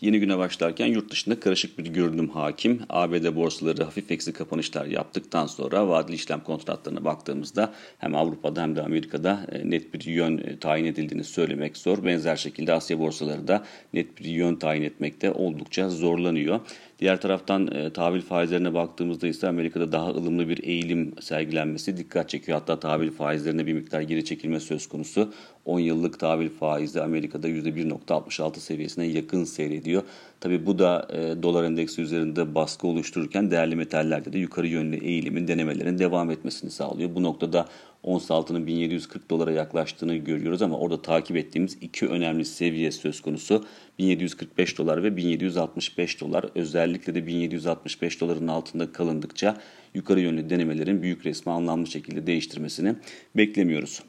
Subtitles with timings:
[0.00, 2.80] Yeni güne başlarken yurt dışında karışık bir görünüm hakim.
[2.88, 8.82] ABD borsaları hafif eksi kapanışlar yaptıktan sonra vadeli işlem kontratlarına baktığımızda hem Avrupa'da hem de
[8.82, 12.04] Amerika'da e, net bir yön e, tayin edildiğini söylemek zor.
[12.04, 13.64] Benzer şekilde Asya borsaları da
[13.94, 16.60] net bir yön tayin etmekte oldukça zorlanıyor.
[16.98, 22.58] Diğer taraftan e, tahvil faizlerine baktığımızda ise Amerika'da daha ılımlı bir eğilim sergilenmesi dikkat çekiyor.
[22.58, 25.32] Hatta tahvil faizlerine bir miktar geri çekilme söz konusu.
[25.64, 29.87] 10 yıllık tahvil faizi Amerika'da %1.66 seviyesine yakın seyrediyor.
[30.40, 35.48] Tabi bu da e, dolar endeksi üzerinde baskı oluştururken değerli metallerde de yukarı yönlü eğilimin
[35.48, 37.14] denemelerin devam etmesini sağlıyor.
[37.14, 37.68] Bu noktada
[38.02, 43.64] ons altının 1740 dolara yaklaştığını görüyoruz ama orada takip ettiğimiz iki önemli seviye söz konusu.
[43.98, 46.44] 1745 dolar ve 1765 dolar.
[46.54, 49.56] Özellikle de 1765 doların altında kalındıkça
[49.94, 52.94] yukarı yönlü denemelerin büyük resmi anlamlı şekilde değiştirmesini
[53.36, 54.02] beklemiyoruz.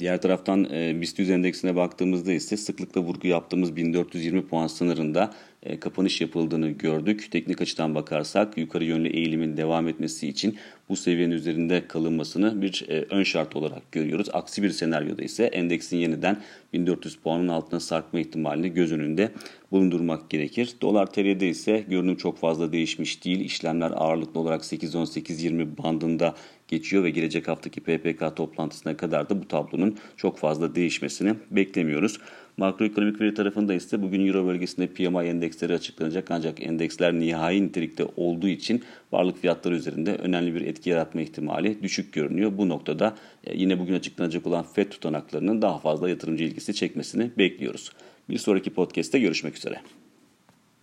[0.00, 5.34] Diğer taraftan e, BIST endeksine baktığımızda ise sıklıkla vurgu yaptığımız 1420 puan sınırında
[5.80, 7.28] kapanış yapıldığını gördük.
[7.30, 13.06] Teknik açıdan bakarsak yukarı yönlü eğilimin devam etmesi için bu seviyenin üzerinde kalınmasını bir e,
[13.10, 14.28] ön şart olarak görüyoruz.
[14.32, 19.32] Aksi bir senaryoda ise endeksin yeniden 1400 puanın altına sarkma ihtimalini göz önünde
[19.70, 20.74] bulundurmak gerekir.
[20.80, 23.40] Dolar TL'de ise görünüm çok fazla değişmiş değil.
[23.40, 26.34] İşlemler ağırlıklı olarak 8-10-8-20 bandında
[26.68, 32.18] geçiyor ve gelecek haftaki PPK toplantısına kadar da bu tablonun çok fazla değişmesini beklemiyoruz.
[32.56, 38.48] Makroekonomik veri tarafında ise bugün Euro bölgesinde PMI endeksleri açıklanacak ancak endeksler nihai nitelikte olduğu
[38.48, 42.58] için varlık fiyatları üzerinde önemli bir etki yaratma ihtimali düşük görünüyor.
[42.58, 47.92] Bu noktada e, yine bugün açıklanacak olan FED tutanaklarının daha fazla yatırımcı ilgisi çekmesini bekliyoruz.
[48.28, 49.80] Bir sonraki podcast'te görüşmek üzere.